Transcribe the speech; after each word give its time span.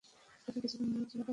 তাকে 0.47 0.59
কিছুক্ষন 0.59 0.87
নাড়াচাড়া 0.87 1.17
করো। 1.17 1.29